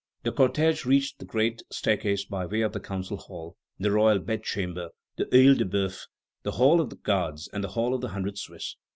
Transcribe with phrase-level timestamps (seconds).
[0.23, 4.89] The cortège reached the great staircase by way of the Council Hall, the Royal Bedchamber,
[5.17, 6.07] the OEil de Boeuf,
[6.41, 8.77] the Hall of the Guards, and the Hall of the Hundred Swiss.